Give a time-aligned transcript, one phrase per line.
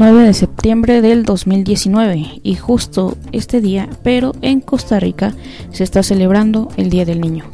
[0.00, 5.34] 9 de septiembre del 2019 y justo este día, pero en Costa Rica,
[5.72, 7.44] se está celebrando el Día del Niño.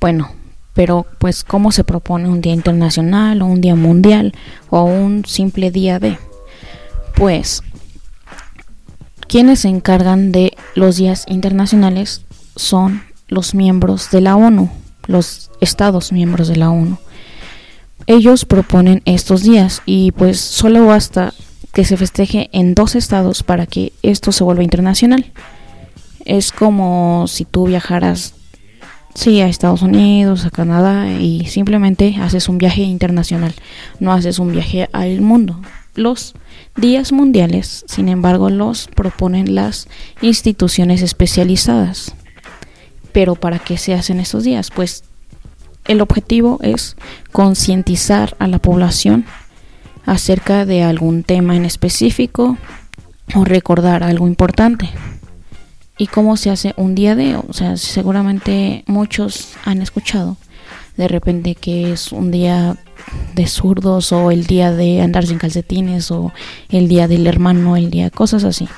[0.00, 0.30] Bueno,
[0.72, 4.32] pero pues ¿cómo se propone un día internacional o un día mundial
[4.70, 6.16] o un simple día de?
[7.14, 7.62] Pues
[9.28, 12.22] quienes se encargan de los días internacionales
[12.54, 14.70] son los miembros de la ONU,
[15.06, 16.98] los estados miembros de la ONU.
[18.06, 21.34] Ellos proponen estos días y pues solo basta
[21.72, 25.32] que se festeje en dos estados para que esto se vuelva internacional.
[26.24, 28.34] Es como si tú viajaras
[29.16, 33.54] sí, a Estados Unidos, a Canadá y simplemente haces un viaje internacional,
[33.98, 35.60] no haces un viaje al mundo.
[35.94, 36.34] Los
[36.76, 39.88] días mundiales, sin embargo, los proponen las
[40.20, 42.14] instituciones especializadas.
[43.16, 44.70] Pero ¿para qué se hacen estos días?
[44.70, 45.02] Pues
[45.86, 46.98] el objetivo es
[47.32, 49.24] concientizar a la población
[50.04, 52.58] acerca de algún tema en específico
[53.34, 54.90] o recordar algo importante.
[55.96, 57.36] ¿Y cómo se hace un día de?
[57.36, 60.36] O sea, seguramente muchos han escuchado
[60.98, 62.76] de repente que es un día
[63.34, 66.34] de zurdos o el día de andar sin calcetines o
[66.68, 68.68] el día del hermano, el día, cosas así.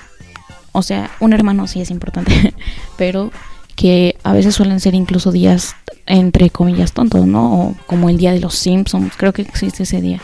[0.71, 2.55] O sea, un hermano sí es importante,
[2.97, 3.33] pero
[3.79, 7.61] que a veces suelen ser incluso días entre comillas tontos, ¿no?
[7.61, 10.21] O como el día de los Simpsons, creo que existe ese día.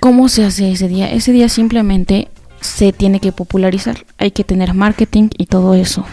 [0.00, 1.12] ¿Cómo se hace ese día?
[1.12, 2.28] Ese día simplemente
[2.62, 6.06] se tiene que popularizar, hay que tener marketing y todo eso.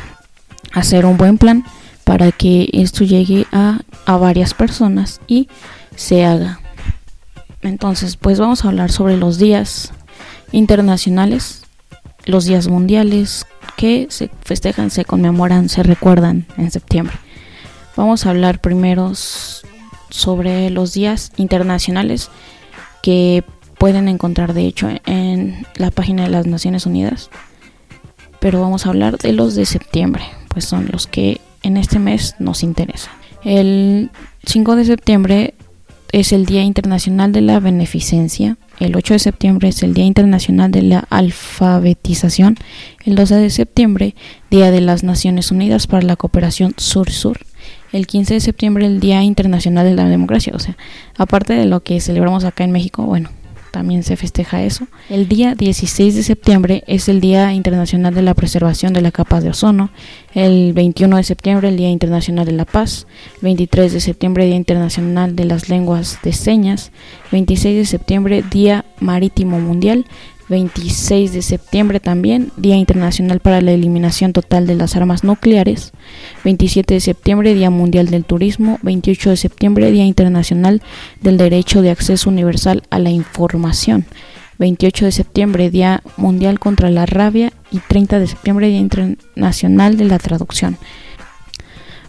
[0.74, 1.64] Hacer un buen plan
[2.04, 5.48] para que esto llegue a, a varias personas y
[5.96, 6.60] se haga.
[7.62, 9.94] Entonces, pues vamos a hablar sobre los días
[10.52, 11.64] internacionales,
[12.26, 17.16] los días mundiales que se festejan, se conmemoran, se recuerdan en septiembre.
[17.96, 19.14] Vamos a hablar primero
[20.10, 22.30] sobre los días internacionales
[23.02, 23.44] que
[23.78, 27.30] pueden encontrar de hecho en la página de las Naciones Unidas.
[28.40, 32.36] Pero vamos a hablar de los de septiembre, pues son los que en este mes
[32.40, 33.14] nos interesan.
[33.44, 34.12] El
[34.46, 35.54] 5 de septiembre
[36.12, 38.58] es el Día Internacional de la Beneficencia.
[38.80, 42.58] El 8 de septiembre es el Día Internacional de la Alfabetización.
[43.06, 44.16] El 12 de septiembre,
[44.52, 47.40] Día de las Naciones Unidas para la Cooperación Sur-Sur.
[47.92, 50.54] El 15 de septiembre, el Día Internacional de la Democracia.
[50.56, 50.78] O sea,
[51.18, 53.30] aparte de lo que celebramos acá en México, bueno,
[53.78, 54.88] también se festeja eso.
[55.08, 59.40] El día 16 de septiembre es el Día Internacional de la Preservación de la Capa
[59.40, 59.92] de Ozono.
[60.34, 63.06] El 21 de septiembre, el Día Internacional de la Paz.
[63.36, 66.92] El 23 de septiembre, Día Internacional de las Lenguas de Señas.
[67.32, 70.08] 26 de septiembre, Día Marítimo Mundial.
[70.50, 75.92] 26 de septiembre también, Día Internacional para la Eliminación Total de las Armas Nucleares.
[76.44, 78.80] 27 de septiembre, Día Mundial del Turismo.
[78.82, 80.82] 28 de septiembre, Día Internacional
[81.22, 84.06] del Derecho de Acceso Universal a la Información.
[84.60, 87.52] 28 de septiembre, Día Mundial contra la Rabia.
[87.70, 90.78] Y 30 de septiembre, Día Internacional de la Traducción.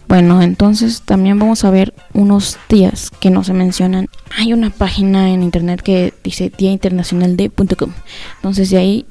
[0.09, 4.07] Bueno, entonces también vamos a ver unos días que no se mencionan.
[4.35, 7.91] Hay una página en internet que dice Día Internacional de.com.
[8.37, 9.05] Entonces de ahí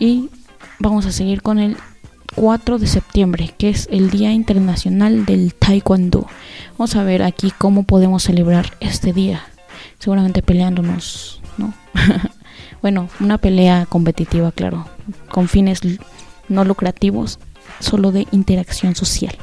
[0.00, 0.28] y
[0.80, 1.76] vamos a seguir con el
[2.34, 6.26] 4 de septiembre, que es el Día Internacional del Taekwondo.
[6.72, 9.42] Vamos a ver aquí cómo podemos celebrar este día.
[10.00, 11.72] Seguramente peleándonos, ¿no?
[12.82, 14.88] bueno, una pelea competitiva, claro,
[15.30, 15.78] con fines
[16.48, 17.38] no lucrativos,
[17.78, 19.38] solo de interacción social.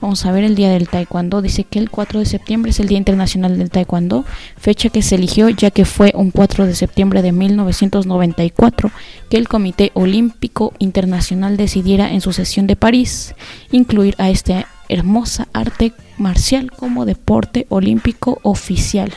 [0.00, 1.40] Vamos a ver el Día del Taekwondo.
[1.40, 4.24] Dice que el 4 de septiembre es el Día Internacional del Taekwondo,
[4.56, 8.90] fecha que se eligió ya que fue un 4 de septiembre de 1994
[9.30, 13.34] que el Comité Olímpico Internacional decidiera en su sesión de París
[13.70, 19.12] incluir a esta hermosa arte marcial como deporte olímpico oficial.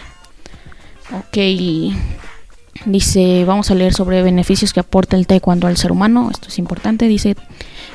[1.11, 1.38] Ok,
[2.85, 6.29] dice, vamos a leer sobre beneficios que aporta el taekwondo al ser humano.
[6.31, 7.07] Esto es importante.
[7.07, 7.35] Dice,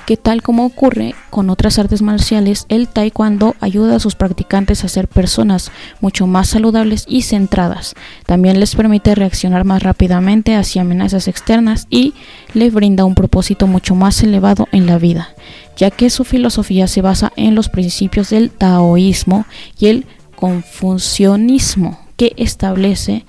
[0.06, 4.88] que tal como ocurre con otras artes marciales, el taekwondo ayuda a sus practicantes a
[4.88, 7.94] ser personas mucho más saludables y centradas.
[8.26, 12.14] También les permite reaccionar más rápidamente hacia amenazas externas y
[12.54, 15.28] les brinda un propósito mucho más elevado en la vida,
[15.76, 19.46] ya que su filosofía se basa en los principios del taoísmo
[19.78, 20.06] y el
[20.36, 23.24] confucianismo, que establece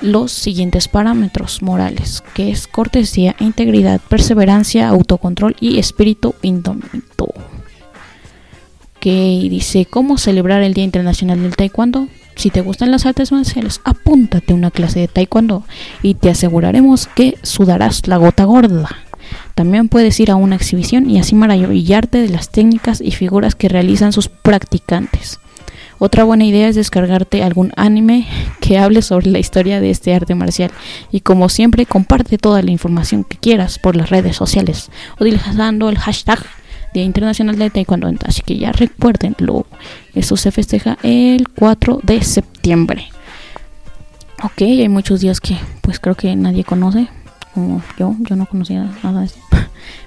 [0.00, 7.32] los siguientes parámetros morales, que es cortesía, integridad, perseverancia, autocontrol y espíritu indómito.
[8.98, 12.08] Que dice cómo celebrar el Día Internacional del Taekwondo.
[12.36, 15.64] Si te gustan las artes marciales, apúntate a una clase de taekwondo
[16.02, 18.88] y te aseguraremos que sudarás la gota gorda.
[19.54, 23.68] También puedes ir a una exhibición y así maravillarte de las técnicas y figuras que
[23.68, 25.38] realizan sus practicantes.
[26.02, 28.26] Otra buena idea es descargarte algún anime
[28.60, 30.70] que hable sobre la historia de este arte marcial.
[31.12, 35.98] Y como siempre, comparte toda la información que quieras por las redes sociales utilizando el
[35.98, 36.42] hashtag
[36.94, 38.08] Día Internacional de Taekwondo.
[38.24, 39.66] Así que ya recuérdenlo.
[40.14, 43.08] Eso se festeja el 4 de septiembre.
[44.42, 47.08] Ok, hay muchos días que pues creo que nadie conoce.
[47.52, 49.40] Como yo, yo no conocía nada de esto.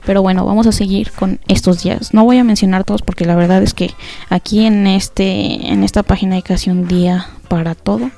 [0.06, 2.14] Pero bueno, vamos a seguir con estos días.
[2.14, 3.92] No voy a mencionar todos porque la verdad es que
[4.30, 8.12] aquí en este en esta página hay casi un día para todo.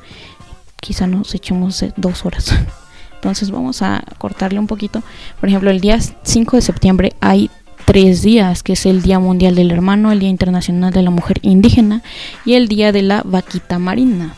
[0.80, 2.54] Quizá nos echemos dos horas.
[3.16, 5.02] Entonces vamos a cortarle un poquito.
[5.40, 7.50] Por ejemplo, el día 5 de septiembre hay
[7.86, 11.40] tres días, que es el Día Mundial del Hermano, el Día Internacional de la Mujer
[11.42, 12.02] Indígena
[12.46, 14.36] y el Día de la Vaquita Marina.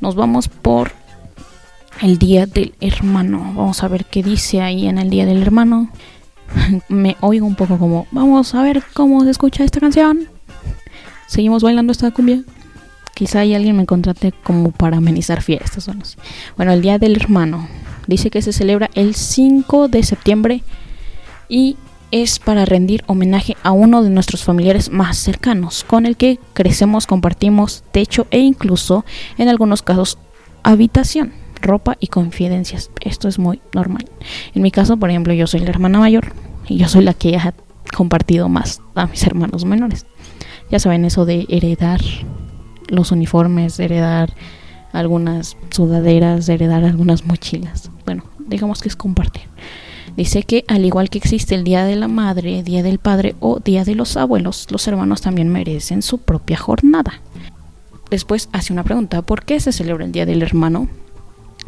[0.00, 0.92] Nos vamos por
[2.02, 3.52] el Día del Hermano.
[3.54, 5.90] Vamos a ver qué dice ahí en el Día del Hermano.
[6.88, 10.28] Me oigo un poco como, vamos a ver cómo se escucha esta canción.
[11.26, 12.42] Seguimos bailando esta cumbia.
[13.14, 15.90] Quizá hay alguien me contrate como para amenizar fiestas.
[16.56, 17.68] Bueno, el Día del Hermano.
[18.06, 20.62] Dice que se celebra el 5 de septiembre
[21.48, 21.76] y
[22.10, 27.06] es para rendir homenaje a uno de nuestros familiares más cercanos, con el que crecemos,
[27.06, 29.04] compartimos techo e incluso,
[29.38, 30.18] en algunos casos,
[30.62, 32.90] habitación, ropa y confidencias.
[33.00, 34.04] Esto es muy normal.
[34.54, 36.32] En mi caso, por ejemplo, yo soy la hermana mayor
[36.66, 37.54] y yo soy la que ha
[37.94, 40.06] compartido más a mis hermanos menores.
[40.70, 42.00] Ya saben eso de heredar
[42.88, 44.32] los uniformes, heredar
[44.92, 47.90] algunas sudaderas, heredar algunas mochilas.
[48.04, 49.42] Bueno, digamos que es compartir.
[50.16, 53.60] Dice que al igual que existe el Día de la Madre, Día del Padre o
[53.60, 57.20] Día de los Abuelos, los hermanos también merecen su propia jornada.
[58.10, 60.88] Después hace una pregunta, ¿por qué se celebra el Día del Hermano?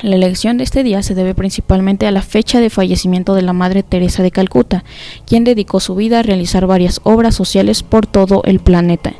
[0.00, 3.52] La elección de este día se debe principalmente a la fecha de fallecimiento de la
[3.52, 4.84] Madre Teresa de Calcuta,
[5.26, 9.12] quien dedicó su vida a realizar varias obras sociales por todo el planeta.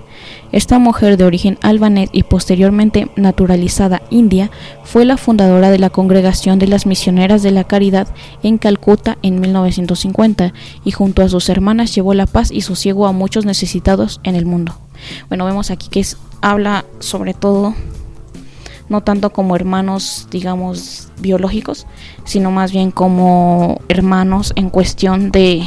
[0.51, 4.51] Esta mujer de origen albanés y posteriormente naturalizada india
[4.85, 8.09] fue la fundadora de la Congregación de las Misioneras de la Caridad
[8.43, 10.53] en Calcuta en 1950
[10.85, 14.47] y junto a sus hermanas llevó la paz y sosiego a muchos necesitados en el
[14.47, 14.77] mundo.
[15.29, 16.05] Bueno, vemos aquí que
[16.41, 17.75] habla sobre todo
[18.93, 21.87] no tanto como hermanos, digamos, biológicos,
[22.25, 25.67] sino más bien como hermanos en cuestión de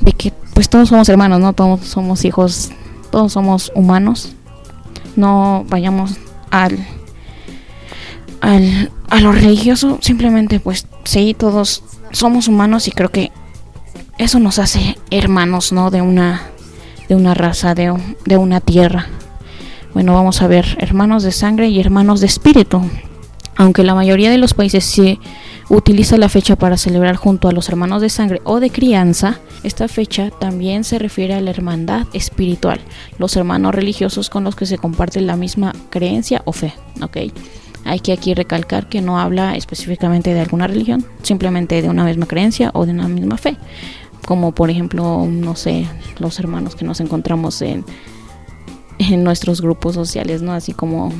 [0.00, 2.70] de que pues todos somos hermanos, no todos somos hijos
[3.10, 4.32] todos somos humanos.
[5.16, 6.12] No vayamos
[6.50, 6.78] al,
[8.40, 11.82] al a lo religioso, simplemente pues sí, todos
[12.12, 13.32] somos humanos y creo que
[14.18, 15.90] eso nos hace hermanos, ¿no?
[15.90, 16.42] De una
[17.08, 17.92] de una raza, de,
[18.24, 19.08] de una tierra.
[19.92, 22.80] Bueno, vamos a ver, hermanos de sangre y hermanos de espíritu.
[23.56, 25.18] Aunque la mayoría de los países sí
[25.68, 29.88] utiliza la fecha para celebrar junto a los hermanos de sangre o de crianza, esta
[29.88, 32.80] fecha también se refiere a la hermandad espiritual,
[33.18, 36.72] los hermanos religiosos con los que se comparte la misma creencia o fe.
[37.02, 37.16] ¿ok?
[37.84, 42.26] Hay que aquí recalcar que no habla específicamente de alguna religión, simplemente de una misma
[42.26, 43.56] creencia o de una misma fe.
[44.24, 45.86] Como por ejemplo, no sé,
[46.20, 47.84] los hermanos que nos encontramos en,
[49.08, 50.52] en nuestros grupos sociales, ¿no?
[50.52, 51.10] Así como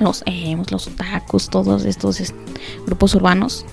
[0.00, 2.34] los emos, los tacos, todos estos
[2.84, 3.64] grupos urbanos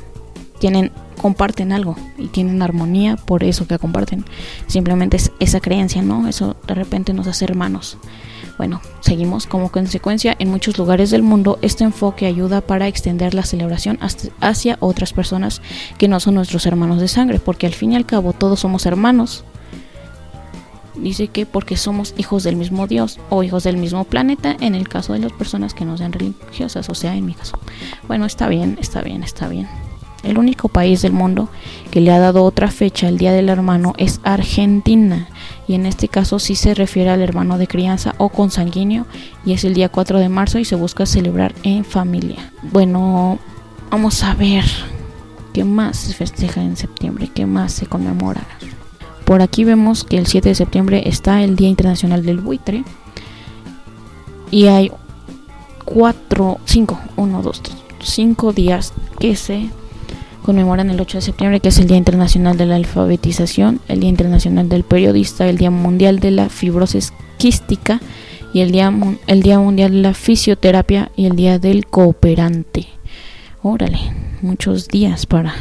[0.60, 4.26] tienen comparten algo y tienen armonía por eso que comparten.
[4.68, 6.28] Simplemente es esa creencia, ¿no?
[6.28, 7.98] Eso de repente nos hace hermanos.
[8.58, 13.44] Bueno, seguimos como consecuencia en muchos lugares del mundo este enfoque ayuda para extender la
[13.44, 13.98] celebración
[14.40, 15.64] hacia otras personas
[15.98, 18.86] que no son nuestros hermanos de sangre, porque al fin y al cabo todos somos
[18.86, 19.44] hermanos
[20.96, 24.88] dice que porque somos hijos del mismo Dios o hijos del mismo planeta en el
[24.88, 27.58] caso de las personas que no sean religiosas, o sea, en mi caso.
[28.08, 29.68] Bueno, está bien, está bien, está bien.
[30.24, 31.50] El único país del mundo
[31.90, 35.28] que le ha dado otra fecha el Día del Hermano es Argentina
[35.68, 39.08] y en este caso sí se refiere al hermano de crianza o consanguíneo
[39.46, 42.52] y es el día 4 de marzo y se busca celebrar en familia.
[42.72, 43.40] Bueno,
[43.90, 44.66] vamos a ver
[45.54, 48.46] qué más se festeja en septiembre, qué más se conmemora.
[49.32, 52.84] Por aquí vemos que el 7 de septiembre está el Día Internacional del Buitre.
[54.52, 54.92] Y hay
[55.86, 59.70] cuatro, cinco, uno, dos, tres, cinco días que se
[60.44, 64.10] conmemoran el 8 de septiembre, que es el Día Internacional de la Alfabetización, el Día
[64.10, 68.02] Internacional del Periodista, el Día Mundial de la Fibrosis Quística
[68.54, 68.94] y el Día,
[69.28, 72.88] el Día Mundial de la Fisioterapia y el Día del Cooperante.
[73.64, 74.00] Órale,
[74.42, 75.56] muchos días para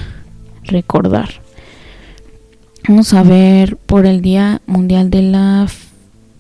[0.65, 1.50] recordar.
[2.89, 5.69] Vamos a ver por el Día Mundial de la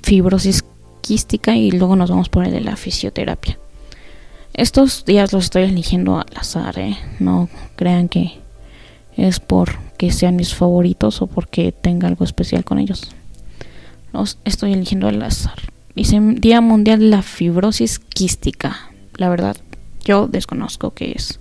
[0.02, 0.64] Fibrosis
[1.02, 3.58] Quística y luego nos vamos por el de la fisioterapia.
[4.54, 6.96] Estos días los estoy eligiendo al azar, ¿eh?
[7.18, 8.38] no crean que
[9.16, 13.10] es porque sean mis favoritos o porque tenga algo especial con ellos.
[14.12, 15.58] Los estoy eligiendo al azar.
[15.94, 18.90] Dice Día Mundial de la Fibrosis Quística.
[19.16, 19.56] La verdad,
[20.04, 21.38] yo desconozco qué es.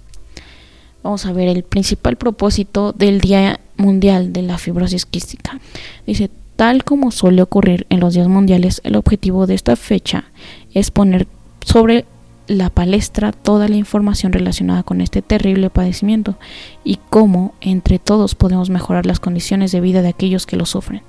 [1.03, 5.60] Vamos a ver el principal propósito del Día Mundial de la Fibrosis Quística.
[6.06, 10.26] Dice, tal como suele ocurrir en los días mundiales, el objetivo de esta fecha
[10.74, 11.28] es poner
[11.66, 12.06] sobre
[12.48, 16.36] la palestra toda la información relacionada con este terrible padecimiento
[16.84, 21.02] y cómo entre todos podemos mejorar las condiciones de vida de aquellos que lo sufren.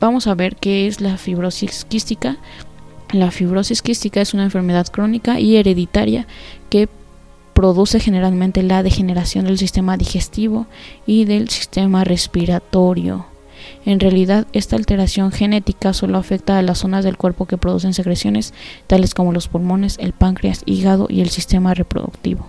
[0.00, 2.36] Vamos a ver qué es la fibrosis quística.
[3.12, 6.26] La fibrosis quística es una enfermedad crónica y hereditaria
[6.70, 6.88] que
[7.54, 10.66] produce generalmente la degeneración del sistema digestivo
[11.06, 13.26] y del sistema respiratorio.
[13.86, 18.52] En realidad, esta alteración genética solo afecta a las zonas del cuerpo que producen secreciones,
[18.86, 22.48] tales como los pulmones, el páncreas, hígado y el sistema reproductivo.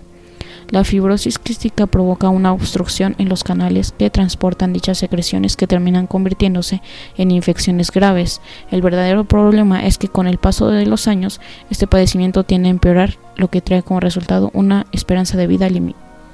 [0.68, 6.08] La fibrosis quística provoca una obstrucción en los canales que transportan dichas secreciones que terminan
[6.08, 6.82] convirtiéndose
[7.16, 8.40] en infecciones graves.
[8.72, 12.72] El verdadero problema es que con el paso de los años este padecimiento tiende a
[12.72, 15.68] empeorar, lo que trae como resultado una esperanza de vida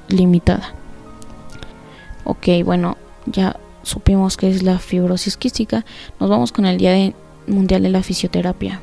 [0.07, 0.73] limitada.
[2.23, 2.97] Ok, bueno,
[3.27, 5.85] ya supimos que es la fibrosis quística,
[6.19, 7.13] nos vamos con el Día
[7.45, 8.79] Mundial de la Fisioterapia.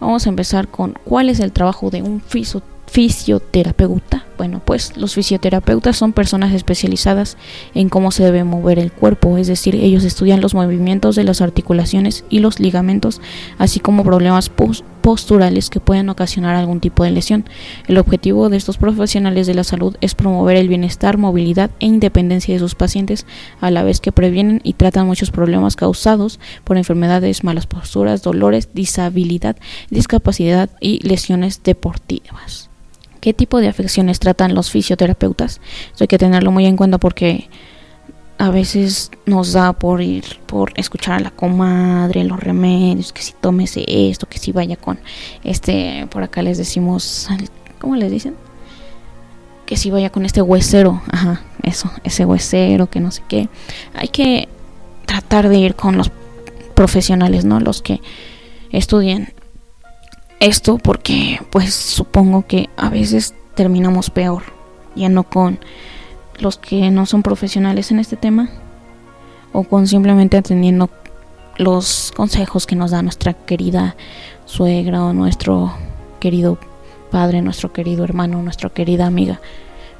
[0.00, 2.79] Vamos a empezar con cuál es el trabajo de un fisioterapeuta.
[4.36, 7.36] Bueno, pues los fisioterapeutas son personas especializadas
[7.74, 11.40] en cómo se debe mover el cuerpo, es decir, ellos estudian los movimientos de las
[11.40, 13.20] articulaciones y los ligamentos,
[13.58, 14.50] así como problemas
[15.02, 17.44] posturales que pueden ocasionar algún tipo de lesión.
[17.86, 22.54] El objetivo de estos profesionales de la salud es promover el bienestar, movilidad e independencia
[22.54, 23.24] de sus pacientes,
[23.60, 28.70] a la vez que previenen y tratan muchos problemas causados por enfermedades, malas posturas, dolores,
[28.74, 29.56] disabilidad,
[29.90, 32.70] discapacidad y lesiones deportivas
[33.20, 35.60] qué tipo de afecciones tratan los fisioterapeutas.
[35.94, 37.48] Eso hay que tenerlo muy en cuenta porque
[38.38, 43.34] a veces nos da por ir, por escuchar a la comadre, los remedios, que si
[43.38, 44.98] tómese esto, que si vaya con
[45.44, 47.28] este, por acá les decimos,
[47.78, 48.34] ¿cómo les dicen?
[49.66, 53.50] Que si vaya con este huesero, ajá, eso, ese huesero, que no sé qué.
[53.94, 54.48] Hay que
[55.04, 56.10] tratar de ir con los
[56.74, 57.60] profesionales, ¿no?
[57.60, 58.00] Los que
[58.70, 59.34] estudien
[60.40, 64.42] esto porque pues supongo que a veces terminamos peor,
[64.96, 65.60] ya no con
[66.38, 68.48] los que no son profesionales en este tema
[69.52, 70.90] o con simplemente atendiendo
[71.58, 73.96] los consejos que nos da nuestra querida
[74.46, 75.74] suegra o nuestro
[76.18, 76.58] querido
[77.10, 79.40] padre, nuestro querido hermano, nuestra querida amiga.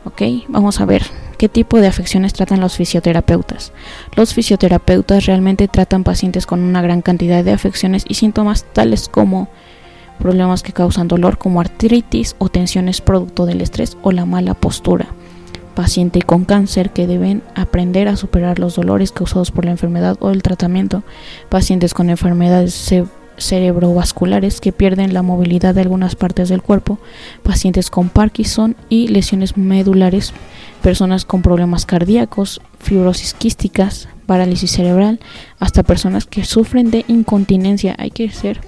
[0.07, 0.23] ¿Ok?
[0.49, 1.03] Vamos a ver
[1.37, 3.73] qué tipo de afecciones tratan los fisioterapeutas.
[4.17, 9.51] Los fisioterapeutas realmente tratan pacientes con una gran cantidad de afecciones y síntomas tales como
[10.21, 15.09] problemas que causan dolor como artritis o tensiones producto del estrés o la mala postura.
[15.75, 20.31] Paciente con cáncer que deben aprender a superar los dolores causados por la enfermedad o
[20.31, 21.03] el tratamiento.
[21.49, 22.93] Pacientes con enfermedades
[23.39, 26.99] cerebrovasculares que pierden la movilidad de algunas partes del cuerpo.
[27.43, 30.35] Pacientes con Parkinson y lesiones medulares.
[30.83, 35.21] Personas con problemas cardíacos, fibrosis quísticas, parálisis cerebral,
[35.59, 37.95] hasta personas que sufren de incontinencia.
[37.99, 38.61] Hay que ser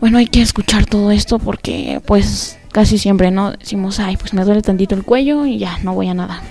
[0.00, 4.44] bueno, hay que escuchar todo esto porque pues casi siempre no decimos, ay, pues me
[4.44, 6.42] duele tantito el cuello y ya, no voy a nada.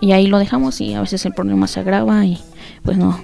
[0.00, 2.40] Y ahí lo dejamos y a veces el problema se agrava y
[2.82, 3.20] pues no.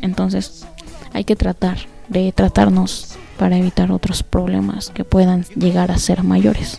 [0.00, 0.66] Entonces
[1.12, 6.78] hay que tratar de tratarnos para evitar otros problemas que puedan llegar a ser mayores.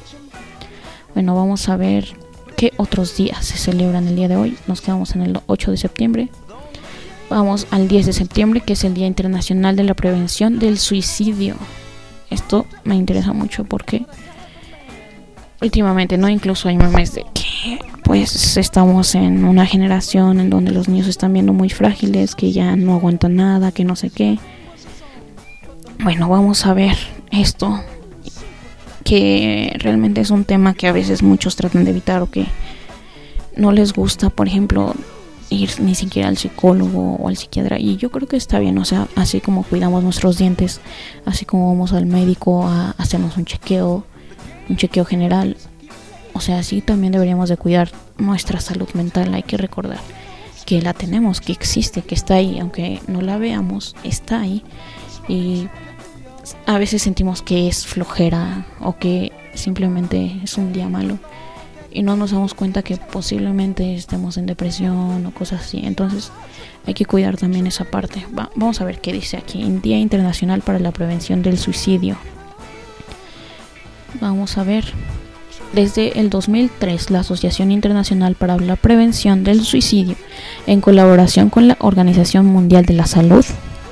[1.14, 2.06] Bueno, vamos a ver
[2.56, 4.58] qué otros días se celebran el día de hoy.
[4.68, 6.30] Nos quedamos en el 8 de septiembre.
[7.30, 11.56] Vamos al 10 de septiembre, que es el Día Internacional de la Prevención del Suicidio.
[12.30, 14.06] Esto me interesa mucho porque
[15.62, 16.30] últimamente, ¿no?
[16.30, 21.34] Incluso hay memes de que pues estamos en una generación en donde los niños están
[21.34, 24.40] viendo muy frágiles, que ya no aguantan nada, que no sé qué.
[26.02, 26.96] Bueno, vamos a ver
[27.32, 27.82] esto
[29.04, 32.46] que realmente es un tema que a veces muchos tratan de evitar o que
[33.56, 34.94] no les gusta, por ejemplo,
[35.50, 38.86] ir ni siquiera al psicólogo o al psiquiatra y yo creo que está bien, o
[38.86, 40.82] sea, así como cuidamos nuestros dientes,
[41.26, 44.06] así como vamos al médico a hacernos un chequeo,
[44.70, 45.58] un chequeo general,
[46.34, 50.00] o sea, así también deberíamos de cuidar nuestra salud mental, hay que recordar
[50.68, 54.64] que la tenemos, que existe, que está ahí, aunque no la veamos, está ahí.
[55.30, 55.70] Y
[56.66, 61.20] a veces sentimos que es flojera o que simplemente es un día malo
[61.98, 65.82] y no nos damos cuenta que posiblemente estemos en depresión o cosas así.
[65.84, 66.32] Entonces
[66.86, 68.24] hay que cuidar también esa parte.
[68.32, 69.64] vamos a ver qué dice aquí.
[69.82, 72.16] Día Internacional para la Prevención del Suicidio.
[74.22, 74.86] Vamos a ver.
[75.74, 80.16] Desde el 2003, la Asociación Internacional para la Prevención del Suicidio,
[80.68, 83.44] en colaboración con la Organización Mundial de la Salud,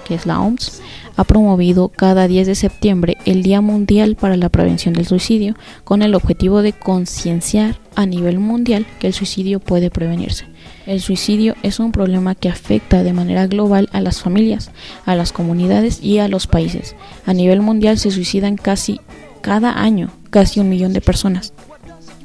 [0.08, 0.80] que es la OMS,
[1.16, 6.02] ha promovido cada 10 de septiembre el Día Mundial para la Prevención del Suicidio con
[6.02, 10.46] el objetivo de concienciar a nivel mundial que el suicidio puede prevenirse.
[10.86, 14.72] El suicidio es un problema que afecta de manera global a las familias,
[15.06, 16.96] a las comunidades y a los países.
[17.26, 19.00] A nivel mundial se suicidan casi
[19.42, 21.54] cada año casi un millón de personas,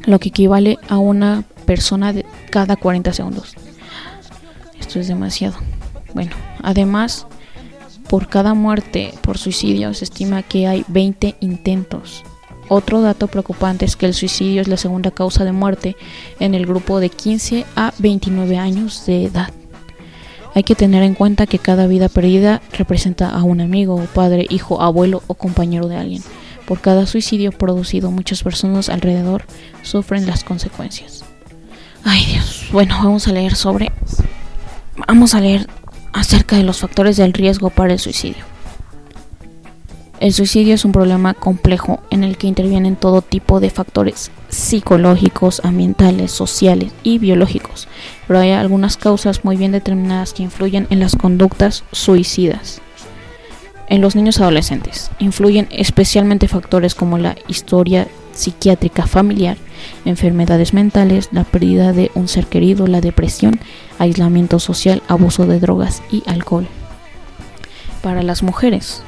[0.05, 3.55] lo que equivale a una persona de cada 40 segundos.
[4.81, 5.55] Esto es demasiado.
[6.13, 7.29] Bueno, además,
[8.11, 12.25] por cada muerte por suicidio se estima que hay 20 intentos.
[12.69, 15.97] Otro dato preocupante es que el suicidio es la segunda causa de muerte
[16.41, 19.53] en el grupo de 15 a 29 años de edad.
[20.57, 24.83] Hay que tener en cuenta que cada vida perdida representa a un amigo, padre, hijo,
[24.83, 26.23] abuelo o compañero de alguien.
[26.67, 29.45] Por cada suicidio producido, muchas personas alrededor
[29.83, 31.25] sufren las consecuencias.
[32.03, 33.93] Ay Dios, bueno, vamos a leer sobre...
[35.07, 35.69] Vamos a leer
[36.13, 38.45] acerca de los factores del riesgo para el suicidio.
[40.21, 45.63] El suicidio es un problema complejo en el que intervienen todo tipo de factores psicológicos,
[45.65, 47.89] ambientales, sociales y biológicos,
[48.29, 52.83] pero hay algunas causas muy bien determinadas que influyen en las conductas suicidas.
[53.89, 59.57] En los niños adolescentes influyen especialmente factores como la historia psiquiátrica familiar,
[60.05, 63.61] enfermedades mentales, la pérdida de un ser querido, la depresión,
[63.99, 66.67] aislamiento social, abuso de drogas y alcohol.
[68.03, 69.03] Para las mujeres,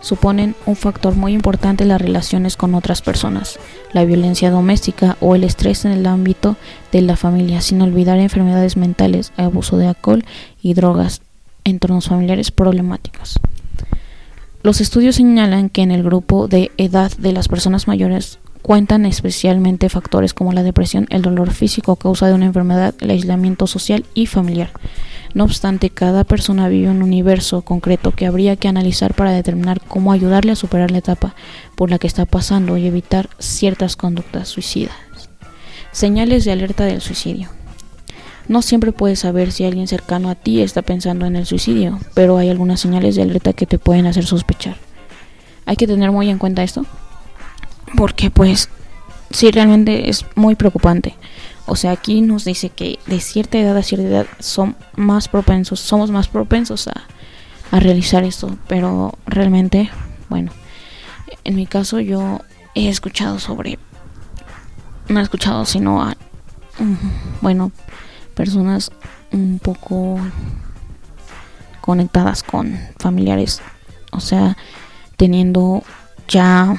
[0.00, 3.58] suponen un factor muy importante las relaciones con otras personas,
[3.92, 6.56] la violencia doméstica o el estrés en el ámbito
[6.92, 10.24] de la familia, sin olvidar enfermedades mentales, abuso de alcohol
[10.60, 11.22] y drogas,
[11.64, 13.38] entornos familiares problemáticos.
[14.62, 19.88] Los estudios señalan que en el grupo de edad de las personas mayores cuentan especialmente
[19.88, 24.04] factores como la depresión, el dolor físico a causa de una enfermedad, el aislamiento social
[24.14, 24.70] y familiar.
[25.34, 30.12] No obstante, cada persona vive un universo concreto que habría que analizar para determinar cómo
[30.12, 31.34] ayudarle a superar la etapa
[31.74, 34.94] por la que está pasando y evitar ciertas conductas suicidas.
[35.90, 37.48] Señales de alerta del suicidio.
[38.48, 42.36] No siempre puedes saber si alguien cercano a ti está pensando en el suicidio, pero
[42.36, 44.76] hay algunas señales de alerta que te pueden hacer sospechar.
[45.64, 46.84] Hay que tener muy en cuenta esto,
[47.96, 48.68] porque pues
[49.30, 51.16] sí realmente es muy preocupante.
[51.66, 55.80] O sea, aquí nos dice que de cierta edad a cierta edad son más propensos,
[55.80, 57.06] somos más propensos a,
[57.70, 59.90] a realizar esto, pero realmente,
[60.28, 60.52] bueno,
[61.44, 62.40] en mi caso yo
[62.74, 63.78] he escuchado sobre,
[65.08, 66.16] no he escuchado, sino a,
[67.40, 67.70] bueno,
[68.34, 68.90] personas
[69.30, 70.18] un poco
[71.80, 73.62] conectadas con familiares,
[74.10, 74.56] o sea,
[75.16, 75.82] teniendo
[76.28, 76.74] ya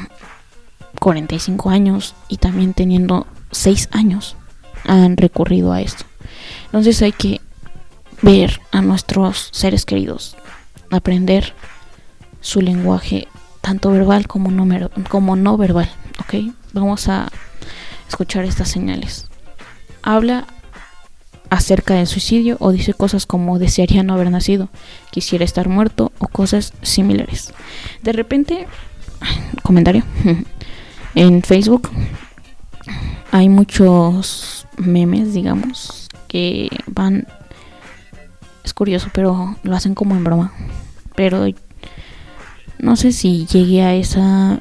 [1.00, 4.36] 45 años y también teniendo 6 años
[4.86, 6.06] han recurrido a esto.
[6.66, 7.42] Entonces hay que
[8.22, 10.36] ver a nuestros seres queridos,
[10.90, 11.54] aprender
[12.42, 13.28] su lenguaje,
[13.62, 16.54] tanto verbal como no, como no verbal, ¿ok?
[16.74, 17.30] Vamos a
[18.08, 19.28] escuchar estas señales.
[20.02, 20.48] Habla
[21.50, 24.70] acerca del suicidio o dice cosas como desearía no haber nacido,
[25.12, 27.54] quisiera estar muerto o cosas similares.
[28.02, 28.68] De repente,
[29.62, 30.04] comentario,
[31.16, 31.90] en Facebook
[33.32, 37.28] hay muchos memes, digamos, que van...
[38.64, 40.54] Es curioso, pero lo hacen como en broma.
[41.16, 41.46] Pero
[42.80, 44.60] no sé si llegué a esa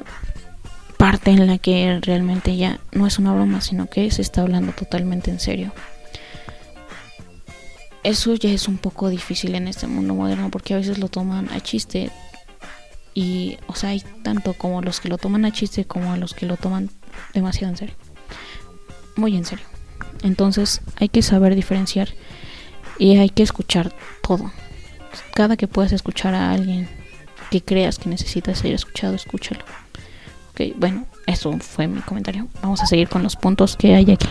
[0.97, 4.71] parte en la que realmente ya no es una broma, sino que se está hablando
[4.73, 5.71] totalmente en serio
[8.03, 11.49] eso ya es un poco difícil en este mundo moderno porque a veces lo toman
[11.51, 12.11] a chiste
[13.13, 16.33] y o sea hay tanto como los que lo toman a chiste como a los
[16.33, 16.89] que lo toman
[17.33, 17.95] demasiado en serio.
[19.15, 19.65] Muy en serio.
[20.23, 22.09] Entonces hay que saber diferenciar
[22.97, 24.51] y hay que escuchar todo.
[25.33, 26.87] Cada que puedas escuchar a alguien
[27.51, 29.63] que creas que necesita ser escuchado escúchalo.
[30.51, 32.47] Ok bueno eso fue mi comentario.
[32.61, 34.27] Vamos a seguir con los puntos que hay aquí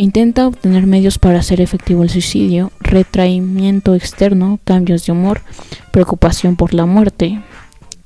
[0.00, 5.42] Intenta obtener medios para hacer efectivo el suicidio, retraimiento externo, cambios de humor,
[5.92, 7.42] preocupación por la muerte,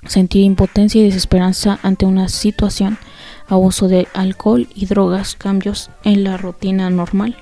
[0.04, 2.98] sentir impotencia y desesperanza ante una situación,
[3.46, 7.36] abuso de alcohol y drogas, cambios en la rutina normal,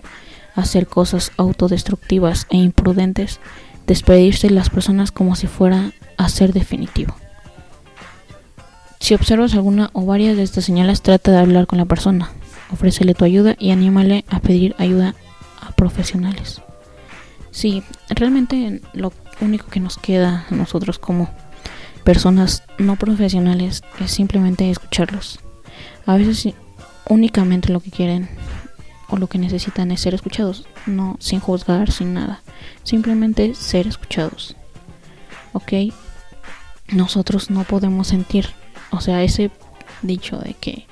[0.55, 3.41] hacer cosas autodestructivas e imprudentes,
[3.87, 7.17] despedirse de las personas como si fuera a ser definitivo.
[9.01, 12.33] Si observas alguna o varias de estas señales, trata de hablar con la persona,
[12.73, 15.15] ofrécele tu ayuda y anímale a pedir ayuda
[15.61, 16.63] a profesionales.
[17.51, 21.31] Sí, realmente lo único que nos queda a nosotros como
[22.05, 25.41] personas no profesionales es simplemente escucharlos.
[26.07, 26.55] A veces
[27.09, 28.29] únicamente lo que quieren
[29.09, 32.43] o lo que necesitan es ser escuchados, no sin juzgar, sin nada,
[32.83, 34.57] simplemente ser escuchados.
[35.53, 35.73] ¿Ok?
[36.93, 38.49] nosotros no podemos sentir,
[38.91, 39.51] o sea, ese
[40.03, 40.87] dicho de que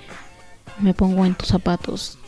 [0.81, 2.19] me pongo en tus zapatos,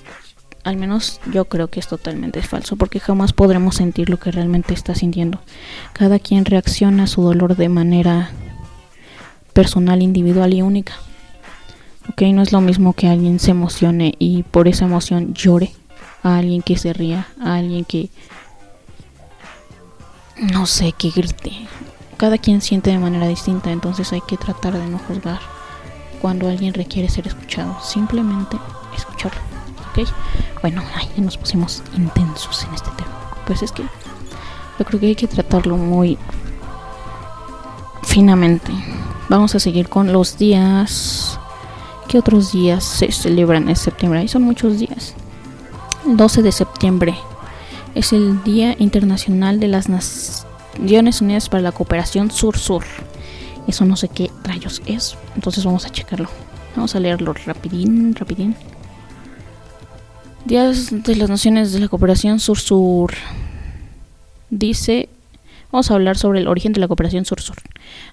[0.64, 4.74] al menos yo creo que es totalmente falso, porque jamás podremos sentir lo que realmente
[4.74, 5.40] está sintiendo.
[5.92, 8.30] Cada quien reacciona a su dolor de manera
[9.52, 10.94] personal, individual y única.
[12.10, 15.72] Ok, no es lo mismo que alguien se emocione y por esa emoción llore,
[16.22, 18.10] a alguien que se ría, a alguien que
[20.36, 21.52] no sé, que grite.
[22.16, 25.40] Cada quien siente de manera distinta, entonces hay que tratar de no juzgar
[26.22, 28.56] cuando alguien requiere ser escuchado, simplemente
[28.96, 29.40] escucharlo.
[29.90, 30.08] ¿Ok?
[30.62, 30.80] Bueno,
[31.16, 33.10] ya nos pusimos intensos en este tema.
[33.44, 36.16] Pues es que yo creo que hay que tratarlo muy
[38.04, 38.72] finamente.
[39.28, 41.40] Vamos a seguir con los días.
[42.06, 44.20] ¿Qué otros días se celebran en septiembre?
[44.20, 45.14] Ahí son muchos días.
[46.06, 47.16] El 12 de septiembre
[47.96, 52.84] es el Día Internacional de las Naciones Unidas para la Cooperación Sur-Sur.
[53.66, 56.28] Eso no sé qué rayos es, entonces vamos a checarlo.
[56.74, 58.56] Vamos a leerlo rapidín, rapidín.
[60.44, 63.12] Días de las Naciones de la Cooperación Sur-Sur.
[64.50, 65.08] Dice
[65.72, 67.56] Vamos a hablar sobre el origen de la cooperación sur-sur.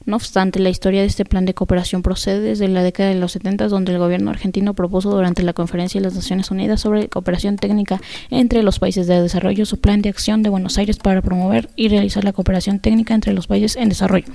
[0.05, 3.33] No obstante, la historia de este plan de cooperación procede desde la década de los
[3.33, 7.57] 70, donde el gobierno argentino propuso durante la Conferencia de las Naciones Unidas sobre cooperación
[7.57, 11.69] técnica entre los países de desarrollo su plan de acción de Buenos Aires para promover
[11.75, 14.27] y realizar la cooperación técnica entre los países en desarrollo.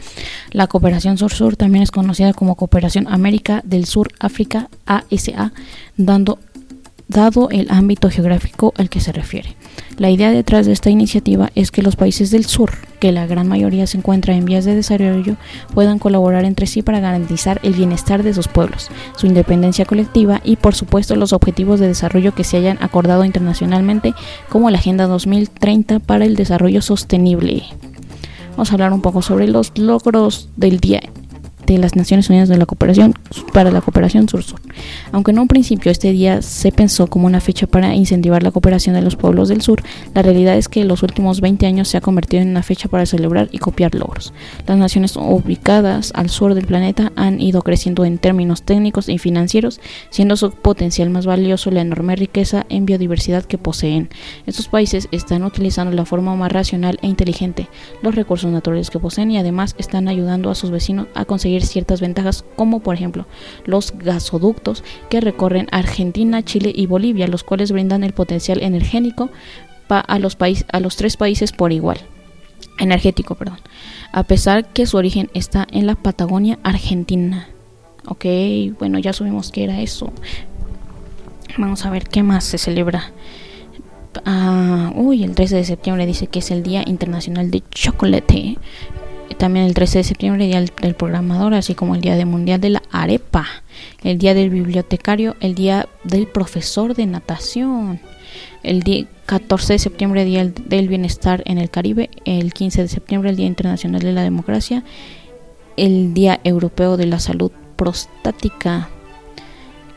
[0.53, 5.53] La cooperación sur-sur también es conocida como Cooperación América del Sur-África ASA,
[5.96, 6.38] dando
[7.09, 9.57] dado el ámbito geográfico al que se refiere.
[9.99, 13.47] La idea detrás de esta iniciativa es que los países del sur, que la gran
[13.47, 15.37] mayoría se encuentra en vías de desarrollo,
[15.73, 20.57] puedan colaborar entre sí para garantizar el bienestar de sus pueblos, su independencia colectiva y,
[20.57, 24.14] por supuesto, los objetivos de desarrollo que se hayan acordado internacionalmente,
[24.49, 27.64] como la Agenda 2030 para el Desarrollo Sostenible.
[28.53, 31.03] Vamos a hablar un poco sobre los logros del día
[31.66, 33.14] de las Naciones Unidas de la Cooperación
[33.53, 34.61] para la Cooperación Sur-Sur.
[35.12, 38.94] Aunque en un principio este día se pensó como una fecha para incentivar la cooperación
[38.94, 39.83] de los pueblos del sur,
[40.14, 43.07] la realidad es que los últimos 20 años se ha convertido en una fecha para
[43.07, 44.33] celebrar y copiar logros.
[44.66, 49.81] Las naciones ubicadas al sur del planeta han ido creciendo en términos técnicos y financieros,
[50.11, 54.09] siendo su potencial más valioso la enorme riqueza en biodiversidad que poseen.
[54.46, 57.68] Estos países están utilizando la forma más racional e inteligente
[58.03, 62.00] los recursos naturales que poseen y además están ayudando a sus vecinos a conseguir ciertas
[62.00, 63.27] ventajas como por ejemplo
[63.64, 69.31] los gasoductos que recorren Argentina, Chile y Bolivia, los cuales brindan el potencial energético
[69.88, 70.37] a los,
[70.72, 71.98] a los tres países por igual.
[72.79, 73.59] Energético, perdón.
[74.12, 77.48] A pesar que su origen está en la Patagonia Argentina.
[78.07, 78.24] Ok,
[78.79, 80.12] bueno, ya subimos que era eso.
[81.57, 83.12] Vamos a ver qué más se celebra.
[84.24, 88.59] Ah, uy, el 13 de septiembre dice que es el Día Internacional de Chocolate
[89.38, 92.70] también el 13 de septiembre, Día del Programador, así como el Día del Mundial de
[92.70, 93.47] la Arepa,
[94.03, 98.01] el Día del Bibliotecario, el Día del Profesor de Natación,
[98.62, 103.31] el día 14 de septiembre, Día del Bienestar en el Caribe, el 15 de septiembre,
[103.31, 104.85] el Día Internacional de la Democracia,
[105.77, 108.88] el Día Europeo de la Salud Prostática,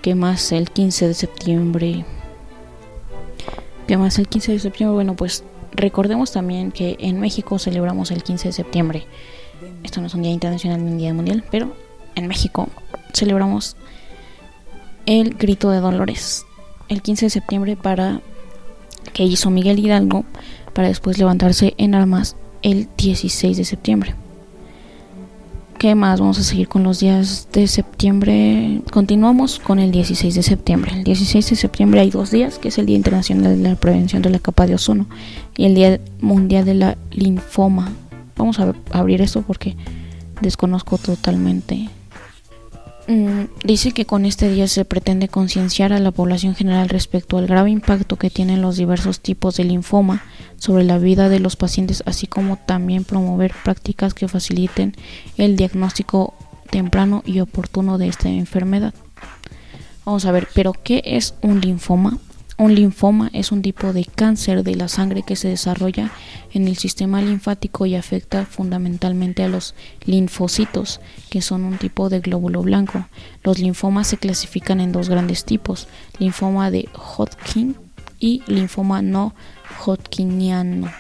[0.02, 0.52] ¿qué más?
[0.52, 2.06] El 15 de septiembre.
[3.88, 4.20] ¿Qué más?
[4.20, 8.54] El 15 de septiembre, bueno, pues Recordemos también que en México celebramos el 15 de
[8.54, 9.06] septiembre.
[9.84, 11.76] Esto no es un día internacional ni un día mundial, pero
[12.16, 12.70] en México
[13.14, 13.76] celebramos
[15.06, 16.46] el grito de Dolores
[16.90, 18.22] el 15 de septiembre para
[19.14, 20.26] que hizo Miguel Hidalgo
[20.74, 24.16] para después levantarse en armas el 16 de septiembre.
[25.78, 26.20] ¿Qué más?
[26.20, 28.82] Vamos a seguir con los días de septiembre.
[28.92, 30.92] Continuamos con el 16 de septiembre.
[30.96, 34.24] El 16 de septiembre hay dos días, que es el Día Internacional de la Prevención
[34.24, 35.06] de la Capa de Ozono
[35.56, 37.92] y el Día Mundial de la Linfoma.
[38.38, 39.76] Vamos a abrir esto porque
[40.42, 41.90] desconozco totalmente
[43.64, 47.70] dice que con este día se pretende concienciar a la población general respecto al grave
[47.72, 50.24] impacto que tienen los diversos tipos de linfoma
[50.58, 54.94] sobre la vida de los pacientes, así como también promover prácticas que faciliten
[55.38, 56.34] el diagnóstico
[56.70, 58.94] temprano y oportuno de esta enfermedad.
[60.04, 62.18] Vamos a ver, pero ¿qué es un linfoma?
[62.60, 66.10] Un linfoma es un tipo de cáncer de la sangre que se desarrolla
[66.52, 72.20] en el sistema linfático y afecta fundamentalmente a los linfocitos, que son un tipo de
[72.20, 73.06] glóbulo blanco.
[73.44, 77.76] Los linfomas se clasifican en dos grandes tipos, linfoma de Hodgkin
[78.20, 79.36] y linfoma no
[79.86, 80.92] Hodgkiniano.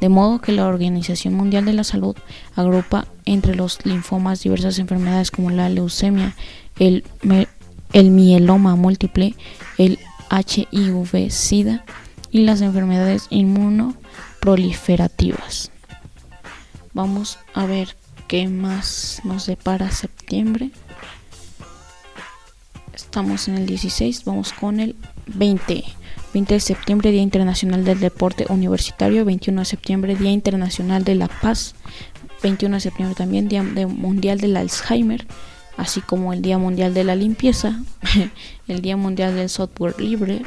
[0.00, 2.16] De modo que la Organización Mundial de la Salud
[2.56, 6.34] agrupa entre los linfomas diversas enfermedades como la leucemia,
[6.78, 7.04] el,
[7.92, 9.34] el mieloma múltiple,
[9.76, 9.98] el
[10.40, 11.84] HIV, SIDA
[12.30, 15.70] y las enfermedades inmunoproliferativas.
[16.92, 17.96] Vamos a ver
[18.28, 20.70] qué más nos depara septiembre.
[22.92, 25.84] Estamos en el 16, vamos con el 20.
[26.32, 29.24] 20 de septiembre, Día Internacional del Deporte Universitario.
[29.24, 31.76] 21 de septiembre, Día Internacional de la Paz.
[32.42, 35.26] 21 de septiembre también, Día Mundial del Alzheimer.
[35.76, 37.80] Así como el Día Mundial de la Limpieza.
[38.68, 40.42] el Día Mundial del Software Libre.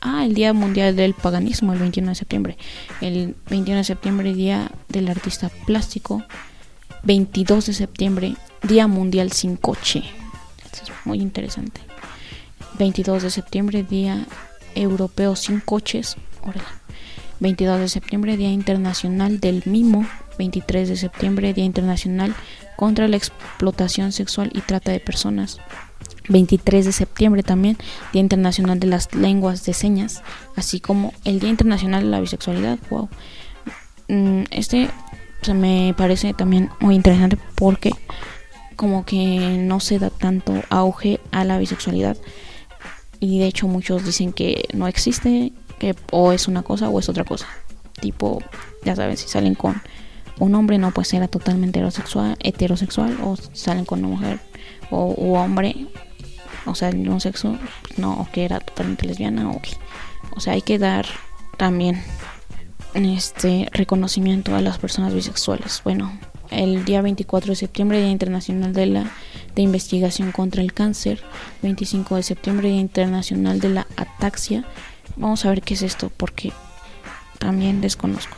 [0.00, 2.58] Ah, el Día Mundial del Paganismo, el 21 de septiembre.
[3.00, 6.22] El 21 de septiembre, Día del Artista Plástico.
[7.02, 10.04] 22 de septiembre, Día Mundial sin Coche.
[10.72, 11.80] Es muy interesante.
[12.78, 14.26] 22 de septiembre, Día
[14.74, 16.16] Europeo sin Coches.
[17.40, 20.06] 22 de septiembre, Día Internacional del Mimo.
[20.38, 22.34] 23 de septiembre, Día Internacional
[22.76, 25.58] contra la Explotación Sexual y Trata de Personas.
[26.28, 27.76] 23 de septiembre también,
[28.12, 30.22] Día Internacional de las Lenguas de Señas,
[30.56, 32.78] así como el Día Internacional de la Bisexualidad.
[32.90, 33.08] Wow.
[34.08, 34.90] Mm, este
[35.42, 37.92] se me parece también muy interesante porque
[38.76, 42.16] como que no se da tanto auge a la bisexualidad
[43.20, 47.08] y de hecho muchos dicen que no existe, que o es una cosa o es
[47.08, 47.46] otra cosa.
[48.00, 48.42] Tipo,
[48.84, 49.80] ya saben, si salen con
[50.38, 54.40] un hombre no pues era totalmente heterosexual, heterosexual o salen con una mujer
[54.90, 55.86] o u hombre,
[56.66, 59.60] o sea, de un sexo, pues, no, o que era totalmente lesbiana o
[60.36, 61.06] O sea, hay que dar
[61.56, 62.02] también
[62.94, 65.82] este reconocimiento a las personas bisexuales.
[65.84, 66.12] Bueno,
[66.50, 69.10] el día 24 de septiembre, Día Internacional de la
[69.54, 71.20] de Investigación contra el Cáncer,
[71.62, 74.64] 25 de septiembre, Día Internacional de la Ataxia.
[75.16, 76.52] Vamos a ver qué es esto, porque
[77.38, 78.36] también desconozco.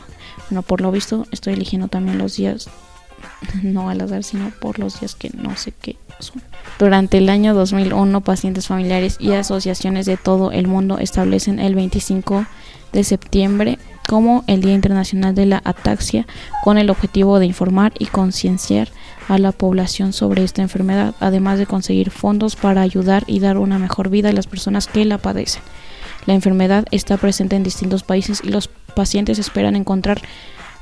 [0.51, 2.69] Bueno, por lo visto estoy eligiendo también los días,
[3.63, 6.41] no al azar, sino por los días que no sé qué son.
[6.77, 12.45] Durante el año 2001, pacientes familiares y asociaciones de todo el mundo establecen el 25
[12.91, 16.27] de septiembre como el Día Internacional de la Ataxia
[16.65, 18.89] con el objetivo de informar y concienciar
[19.29, 23.79] a la población sobre esta enfermedad, además de conseguir fondos para ayudar y dar una
[23.79, 25.63] mejor vida a las personas que la padecen.
[26.25, 30.21] La enfermedad está presente en distintos países y los pacientes esperan encontrar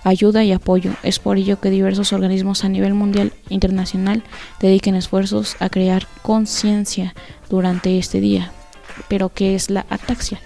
[0.04, 0.91] ayuda y apoyo.
[1.04, 4.24] Es por ello que diversos organismos a nivel mundial e internacional
[4.60, 7.13] dediquen esfuerzos a crear conciencia
[7.50, 8.52] durante este día.
[9.08, 10.39] Pero ¿qué es la ataxia?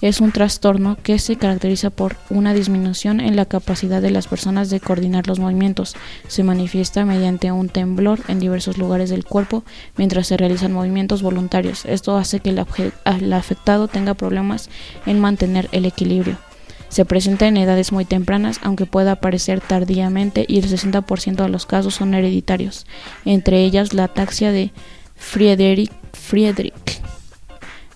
[0.00, 4.70] es un trastorno que se caracteriza por una disminución en la capacidad de las personas
[4.70, 5.96] de coordinar los movimientos.
[6.28, 9.64] Se manifiesta mediante un temblor en diversos lugares del cuerpo
[9.96, 11.84] mientras se realizan movimientos voluntarios.
[11.84, 14.70] Esto hace que el afectado tenga problemas
[15.06, 16.38] en mantener el equilibrio.
[16.88, 21.66] Se presenta en edades muy tempranas, aunque pueda aparecer tardíamente, y el 60% de los
[21.66, 22.86] casos son hereditarios,
[23.24, 24.72] entre ellas la ataxia de
[25.16, 26.74] Friedrich, Friedrich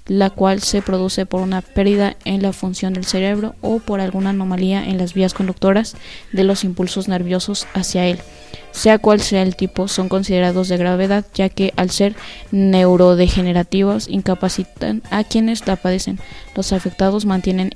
[0.06, 4.30] la cual se produce por una pérdida en la función del cerebro o por alguna
[4.30, 5.96] anomalía en las vías conductoras
[6.32, 8.18] de los impulsos nerviosos hacia él.
[8.72, 12.16] Sea cual sea el tipo, son considerados de gravedad ya que al ser
[12.52, 16.18] neurodegenerativos incapacitan a quienes la padecen.
[16.56, 17.70] Los afectados mantienen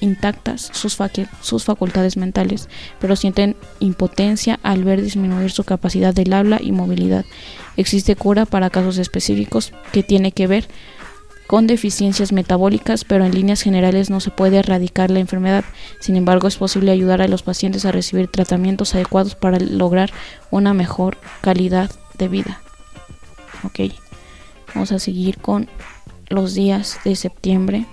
[0.00, 0.96] intactas sus,
[1.42, 2.68] sus facultades mentales,
[3.00, 7.24] pero sienten impotencia al ver disminuir su capacidad del habla y movilidad.
[7.76, 10.68] Existe cura para casos específicos que tiene que ver
[11.46, 15.64] con deficiencias metabólicas, pero en líneas generales no se puede erradicar la enfermedad.
[16.00, 20.12] Sin embargo, es posible ayudar a los pacientes a recibir tratamientos adecuados para lograr
[20.50, 22.60] una mejor calidad de vida.
[23.62, 23.92] Ok,
[24.74, 25.68] vamos a seguir con
[26.28, 27.86] los días de septiembre.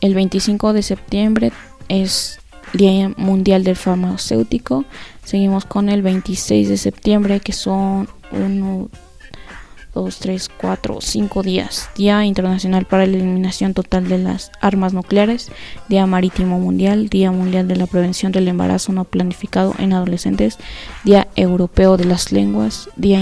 [0.00, 1.52] El 25 de septiembre
[1.88, 2.40] es
[2.72, 4.84] Día Mundial del Farmacéutico.
[5.24, 8.88] Seguimos con el 26 de septiembre, que son uno
[9.94, 11.90] 2, 3, 4, 5 días.
[11.96, 15.50] Día Internacional para la Eliminación Total de las Armas Nucleares,
[15.88, 20.58] Día Marítimo Mundial, Día Mundial de la Prevención del Embarazo No Planificado en Adolescentes,
[21.04, 23.20] Día Europeo de las Lenguas, Día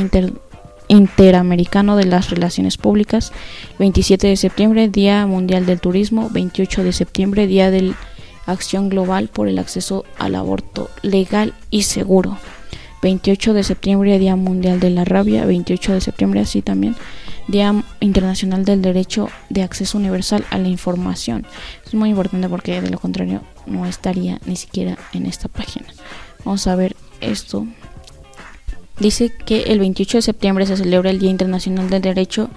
[0.88, 3.32] Interamericano de las Relaciones Públicas,
[3.78, 7.94] 27 de septiembre, Día Mundial del Turismo, 28 de septiembre, Día de
[8.46, 12.38] Acción Global por el Acceso al Aborto Legal y Seguro.
[13.02, 16.96] 28 de septiembre, Día Mundial de la Rabia, 28 de septiembre así también,
[17.46, 21.46] Día Internacional del Derecho de Acceso Universal a la Información.
[21.86, 25.86] Es muy importante porque de lo contrario no estaría ni siquiera en esta página.
[26.44, 27.66] Vamos a ver esto.
[28.98, 32.50] Dice que el 28 de septiembre se celebra el Día Internacional del Derecho de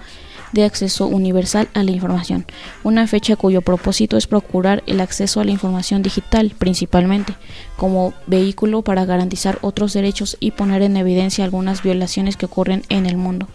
[0.60, 2.44] acceso universal a la información,
[2.84, 7.34] una fecha cuyo propósito es procurar el acceso a la información digital principalmente
[7.76, 13.06] como vehículo para garantizar otros derechos y poner en evidencia algunas violaciones que ocurren en
[13.06, 13.48] el mundo.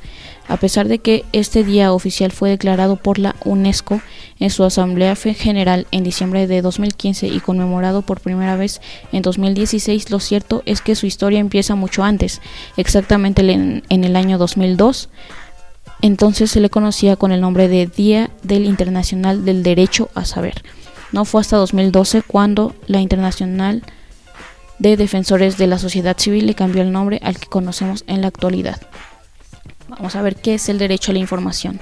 [0.47, 4.01] A pesar de que este día oficial fue declarado por la UNESCO
[4.39, 8.81] en su Asamblea General en diciembre de 2015 y conmemorado por primera vez
[9.11, 12.41] en 2016, lo cierto es que su historia empieza mucho antes,
[12.77, 15.09] exactamente en, el año 2002.
[16.01, 20.63] Entonces se le conocía con el nombre de Día del Internacional del Derecho a Saber.
[21.11, 23.83] No fue hasta 2012 cuando la Internacional
[24.79, 28.27] de Defensores de la Sociedad Civil le cambió el nombre al que conocemos en la
[28.27, 28.79] actualidad.
[29.87, 31.79] Vamos a ver qué es el derecho a la información.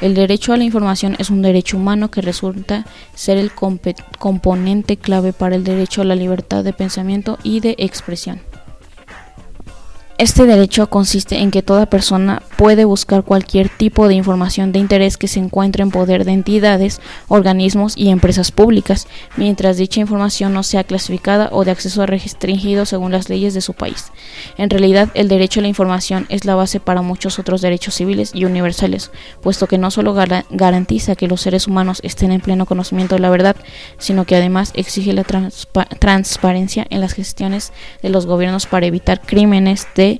[0.00, 5.32] El derecho a la información es un derecho humano que resulta ser el componente clave
[5.32, 8.40] para el derecho a la libertad de pensamiento y de expresión.
[10.22, 15.16] Este derecho consiste en que toda persona puede buscar cualquier tipo de información de interés
[15.16, 20.62] que se encuentre en poder de entidades, organismos y empresas públicas, mientras dicha información no
[20.62, 24.12] sea clasificada o de acceso restringido según las leyes de su país.
[24.58, 28.30] En realidad, el derecho a la información es la base para muchos otros derechos civiles
[28.32, 30.14] y universales, puesto que no solo
[30.50, 33.56] garantiza que los seres humanos estén en pleno conocimiento de la verdad,
[33.98, 35.24] sino que además exige la
[35.98, 40.11] transparencia en las gestiones de los gobiernos para evitar crímenes de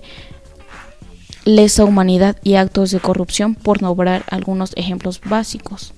[1.44, 5.92] lesa humanidad y actos de corrupción, por nombrar algunos ejemplos básicos.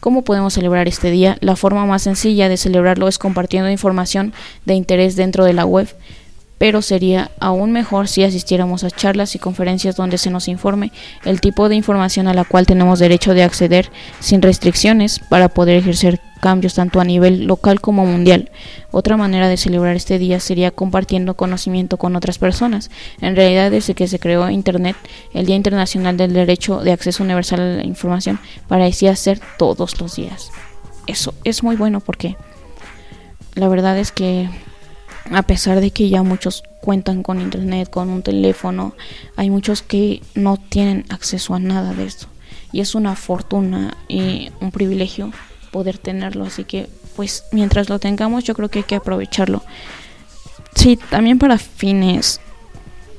[0.00, 1.36] ¿Cómo podemos celebrar este día?
[1.40, 4.32] La forma más sencilla de celebrarlo es compartiendo información
[4.64, 5.88] de interés dentro de la web
[6.58, 10.92] pero sería aún mejor si asistiéramos a charlas y conferencias donde se nos informe
[11.24, 15.76] el tipo de información a la cual tenemos derecho de acceder sin restricciones para poder
[15.76, 18.52] ejercer cambios tanto a nivel local como mundial.
[18.92, 22.88] Otra manera de celebrar este día sería compartiendo conocimiento con otras personas.
[23.20, 24.94] En realidad, desde que se creó Internet,
[25.34, 30.14] el Día Internacional del Derecho de Acceso Universal a la Información parecía ser todos los
[30.14, 30.52] días.
[31.08, 32.36] Eso es muy bueno porque
[33.56, 34.48] la verdad es que
[35.32, 38.94] a pesar de que ya muchos cuentan con internet, con un teléfono,
[39.34, 42.28] hay muchos que no tienen acceso a nada de esto.
[42.70, 45.32] Y es una fortuna y un privilegio
[45.76, 46.46] poder tenerlo.
[46.46, 49.62] Así que, pues, mientras lo tengamos, yo creo que hay que aprovecharlo.
[50.74, 52.40] Sí, también para fines,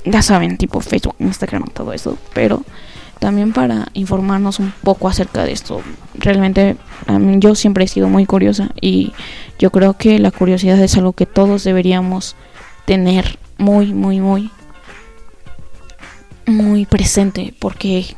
[0.04, 2.64] ya saben, tipo Facebook, Instagram, todo eso, pero
[3.20, 5.84] también para informarnos un poco acerca de esto.
[6.16, 6.78] Realmente
[7.38, 9.14] yo siempre he sido muy curiosa y
[9.60, 12.36] yo creo que la curiosidad es algo que todos deberíamos
[12.86, 14.50] tener muy, muy, muy,
[16.48, 18.16] muy presente porque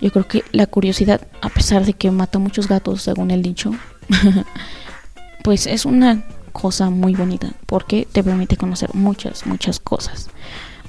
[0.00, 3.72] yo creo que la curiosidad, a pesar de que mata muchos gatos, según el dicho,
[5.42, 10.28] pues es una cosa muy bonita porque te permite conocer muchas, muchas cosas.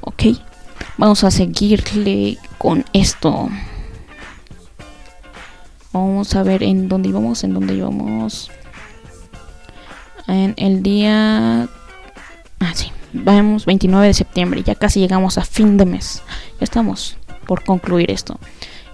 [0.02, 0.24] ¿Ok?
[0.98, 3.50] Vamos a seguirle con esto.
[5.92, 8.52] Vamos a ver en dónde íbamos, en dónde íbamos.
[10.28, 11.68] En el día...
[12.60, 12.92] Ah, sí.
[13.14, 14.64] Vamos 29 de septiembre.
[14.64, 16.22] Ya casi llegamos a fin de mes.
[16.60, 18.40] Ya estamos por concluir esto.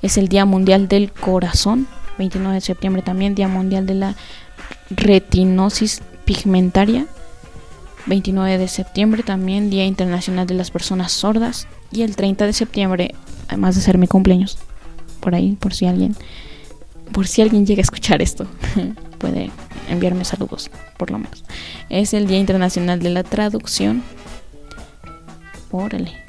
[0.03, 1.87] Es el Día Mundial del Corazón.
[2.19, 3.33] 29 de septiembre también.
[3.33, 4.15] Día Mundial de la
[4.91, 7.07] Retinosis Pigmentaria.
[8.05, 13.15] 29 de septiembre también Día Internacional de las Personas Sordas y el 30 de septiembre,
[13.47, 14.57] además de ser mi cumpleaños,
[15.19, 16.15] por ahí, por si alguien,
[17.11, 18.45] por si alguien llega a escuchar esto,
[19.19, 19.51] puede
[19.89, 21.43] enviarme saludos, por lo menos.
[21.89, 24.03] Es el Día Internacional de la Traducción.
[25.71, 26.22] Órale.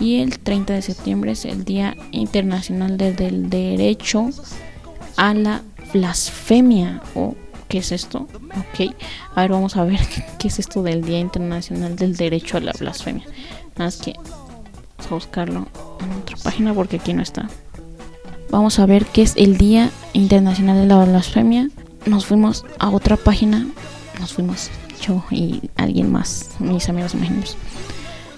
[0.00, 4.28] Y el 30 de septiembre es el Día Internacional del Derecho
[5.16, 7.36] a la Blasfemia o
[7.68, 8.26] ¿qué es esto?
[8.34, 8.94] Ok,
[9.34, 10.00] a ver, vamos a ver
[10.38, 13.24] qué es esto del Día Internacional del Derecho a la Blasfemia.
[13.76, 15.66] Nada más que vamos a buscarlo
[16.00, 17.48] en otra página porque aquí no está.
[18.50, 21.70] Vamos a ver qué es el Día Internacional de la Blasfemia.
[22.06, 23.66] Nos fuimos a otra página.
[24.20, 27.56] Nos fuimos yo y alguien más, mis amigos imaginarios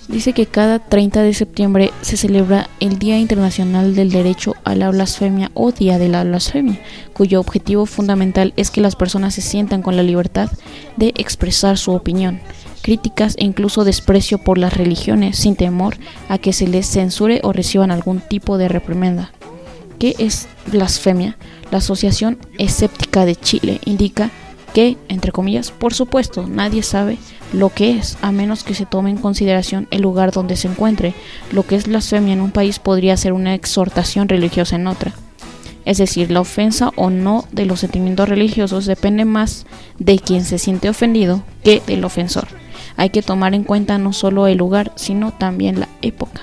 [0.08, 4.90] dice que cada 30 de septiembre se celebra el Día Internacional del Derecho a la
[4.90, 6.80] Blasfemia o Día de la Blasfemia,
[7.12, 10.50] cuyo objetivo fundamental es que las personas se sientan con la libertad
[10.96, 12.40] de expresar su opinión,
[12.82, 15.96] críticas e incluso desprecio por las religiones sin temor
[16.28, 19.32] a que se les censure o reciban algún tipo de reprimenda.
[19.98, 21.36] ¿Qué es blasfemia?
[21.70, 24.30] La Asociación Escéptica de Chile indica
[24.76, 27.16] que, entre comillas, por supuesto, nadie sabe
[27.54, 31.14] lo que es, a menos que se tome en consideración el lugar donde se encuentre.
[31.50, 35.14] Lo que es blasfemia en un país podría ser una exhortación religiosa en otra.
[35.86, 39.64] Es decir, la ofensa o no de los sentimientos religiosos depende más
[39.98, 42.46] de quien se siente ofendido que del ofensor.
[42.98, 46.42] Hay que tomar en cuenta no solo el lugar, sino también la época.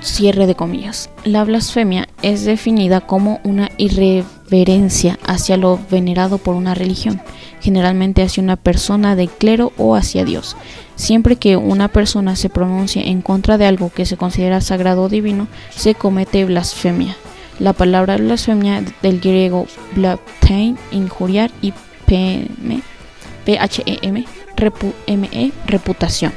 [0.00, 1.10] Cierre de comillas.
[1.22, 3.70] La blasfemia es definida como una
[4.54, 7.20] irreverencia hacia lo venerado por una religión
[7.64, 10.54] generalmente hacia una persona de clero o hacia Dios.
[10.96, 15.08] Siempre que una persona se pronuncie en contra de algo que se considera sagrado o
[15.08, 17.16] divino, se comete blasfemia.
[17.58, 21.72] La palabra blasfemia del griego blaspheme, injuriar y
[22.04, 22.48] phem,
[24.56, 26.34] repu, me, reputación.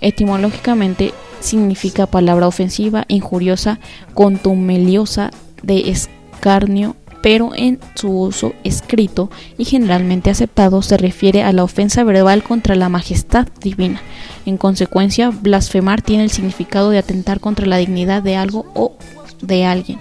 [0.00, 3.80] Etimológicamente significa palabra ofensiva, injuriosa,
[4.14, 5.32] contumeliosa,
[5.64, 12.04] de escarnio, pero en su uso escrito y generalmente aceptado se refiere a la ofensa
[12.04, 14.00] verbal contra la majestad divina.
[14.46, 18.96] En consecuencia, blasfemar tiene el significado de atentar contra la dignidad de algo o
[19.42, 19.98] de alguien.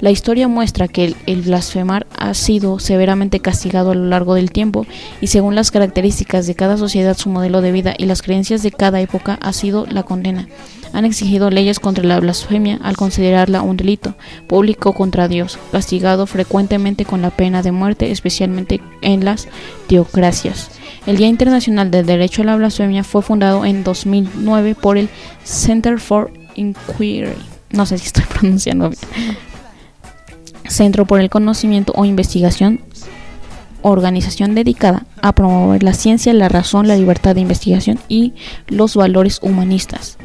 [0.00, 4.86] La historia muestra que el, blasfemar ha sido severamente castigado a lo largo del tiempo
[5.20, 8.70] y según las características de cada sociedad, su modelo de vida y las creencias de
[8.70, 10.46] cada época ha sido la condena.
[10.92, 14.14] Han exigido leyes contra la blasfemia al considerarla un delito
[14.46, 19.48] público contra Dios, castigado frecuentemente con la pena de muerte, especialmente en las
[19.86, 20.70] teocracias.
[21.06, 25.08] El Día Internacional del Derecho a la Blasfemia fue fundado en 2009 por el
[25.44, 27.32] Center for Inquiry.
[27.70, 29.36] No sé si estoy pronunciando bien.
[30.68, 32.82] Centro por el Conocimiento o Investigación,
[33.82, 38.34] organización dedicada a promover la ciencia, la razón, la libertad de investigación y
[38.66, 40.18] los valores humanistas.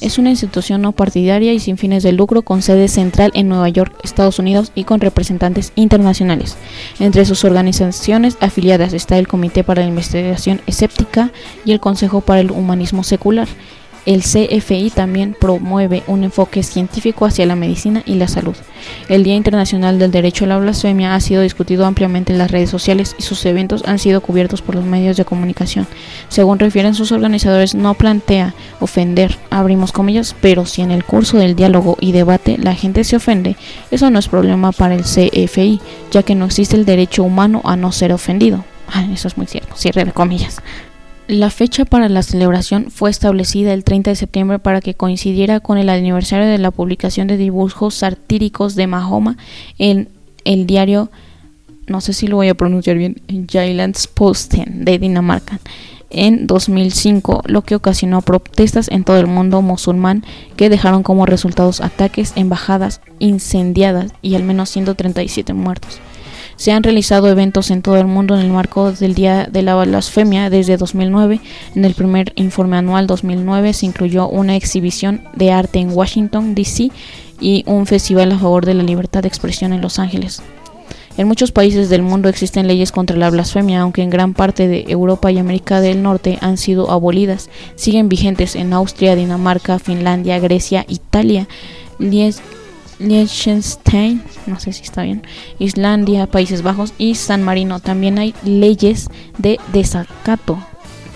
[0.00, 3.68] Es una institución no partidaria y sin fines de lucro con sede central en Nueva
[3.68, 6.56] York, Estados Unidos y con representantes internacionales.
[6.98, 11.30] Entre sus organizaciones afiliadas está el Comité para la Investigación Escéptica
[11.66, 13.48] y el Consejo para el Humanismo Secular.
[14.06, 18.54] El CFI también promueve un enfoque científico hacia la medicina y la salud.
[19.08, 22.70] El Día Internacional del Derecho a la Blasfemia ha sido discutido ampliamente en las redes
[22.70, 25.86] sociales y sus eventos han sido cubiertos por los medios de comunicación.
[26.28, 31.54] Según refieren sus organizadores, no plantea ofender, abrimos comillas, pero si en el curso del
[31.54, 33.56] diálogo y debate la gente se ofende,
[33.90, 35.80] eso no es problema para el CFI,
[36.10, 38.64] ya que no existe el derecho humano a no ser ofendido.
[38.92, 40.60] Ah, eso es muy cierto, cierre de comillas.
[41.30, 45.78] La fecha para la celebración fue establecida el 30 de septiembre para que coincidiera con
[45.78, 49.36] el aniversario de la publicación de dibujos satíricos de Mahoma
[49.78, 50.08] en
[50.44, 51.08] el diario,
[51.86, 53.22] no sé si lo voy a pronunciar bien,
[54.12, 55.60] Posten de Dinamarca
[56.10, 60.24] en 2005, lo que ocasionó protestas en todo el mundo musulmán
[60.56, 66.00] que dejaron como resultados ataques, embajadas incendiadas y al menos 137 muertos.
[66.60, 69.82] Se han realizado eventos en todo el mundo en el marco del Día de la
[69.82, 71.40] Blasfemia desde 2009.
[71.74, 76.90] En el primer informe anual 2009 se incluyó una exhibición de arte en Washington, D.C.
[77.40, 80.42] y un festival a favor de la libertad de expresión en Los Ángeles.
[81.16, 84.84] En muchos países del mundo existen leyes contra la blasfemia, aunque en gran parte de
[84.86, 87.48] Europa y América del Norte han sido abolidas.
[87.74, 91.48] Siguen vigentes en Austria, Dinamarca, Finlandia, Grecia, Italia,
[93.00, 95.22] Liechtenstein, no sé si está bien,
[95.58, 97.80] Islandia, Países Bajos y San Marino.
[97.80, 100.58] También hay leyes de desacato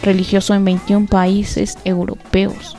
[0.02, 2.76] religioso en 21 países europeos.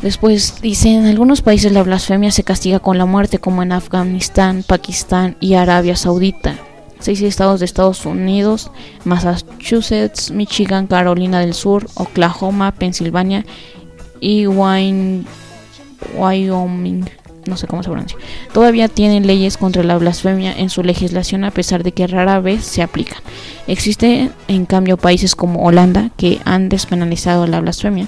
[0.00, 4.64] Después dice, en algunos países la blasfemia se castiga con la muerte, como en Afganistán,
[4.66, 6.56] Pakistán y Arabia Saudita.
[7.00, 8.70] Seis estados de Estados Unidos,
[9.04, 13.44] Massachusetts, Michigan, Carolina del Sur, Oklahoma, Pensilvania
[14.20, 15.26] y Wyoming
[16.14, 17.04] Wyoming,
[17.46, 18.18] no sé cómo se pronuncia,
[18.52, 22.64] todavía tienen leyes contra la blasfemia en su legislación a pesar de que rara vez
[22.64, 23.18] se aplican.
[23.66, 28.06] Existen en cambio países como Holanda que han despenalizado la blasfemia.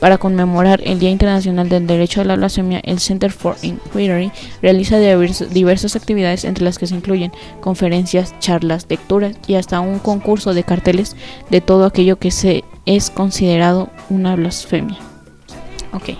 [0.00, 4.30] Para conmemorar el Día Internacional del Derecho a la Blasfemia, el Center for Inquiry
[4.60, 7.32] realiza diversas actividades entre las que se incluyen
[7.62, 11.16] conferencias, charlas, lecturas y hasta un concurso de carteles
[11.48, 14.98] de todo aquello que se es considerado una blasfemia.
[15.94, 16.18] Okay.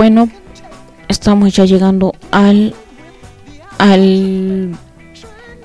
[0.00, 0.30] Bueno,
[1.08, 2.74] estamos ya llegando al
[3.76, 4.74] al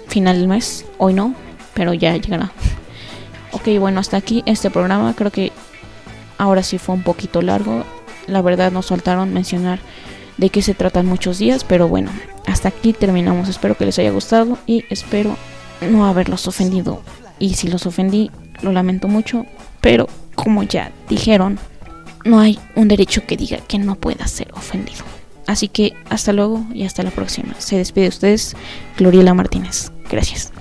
[0.09, 0.85] final del mes.
[0.97, 1.33] Hoy no,
[1.73, 2.51] pero ya llegará.
[3.53, 5.13] Ok, bueno, hasta aquí este programa.
[5.15, 5.53] Creo que
[6.37, 7.85] ahora sí fue un poquito largo.
[8.27, 9.79] La verdad nos faltaron mencionar
[10.35, 12.11] de qué se tratan muchos días, pero bueno,
[12.45, 13.47] hasta aquí terminamos.
[13.47, 15.37] Espero que les haya gustado y espero
[15.79, 17.01] no haberlos ofendido.
[17.39, 18.31] Y si los ofendí,
[18.61, 19.45] lo lamento mucho,
[19.79, 21.57] pero como ya dijeron,
[22.25, 25.05] no hay un derecho que diga que no pueda ser ofendido.
[25.47, 27.55] Así que hasta luego y hasta la próxima.
[27.59, 28.55] Se despide de ustedes,
[28.97, 29.91] Gloriela Martínez.
[30.09, 30.51] Gracias.